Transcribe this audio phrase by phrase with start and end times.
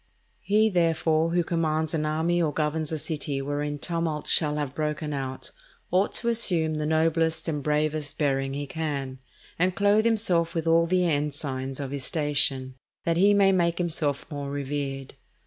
[0.39, 5.13] He therefore who commands an army or governs a city wherein tumult shall have broken
[5.13, 5.51] out,
[5.91, 9.19] ought to assume the noblest and bravest bearing he can,
[9.59, 12.73] and clothe himself with all the ensigns of his station,
[13.05, 15.13] that he may make himself more revered.